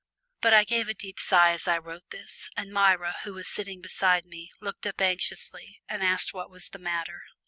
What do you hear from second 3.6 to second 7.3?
beside me, looked up anxiously, and asked what was the matter.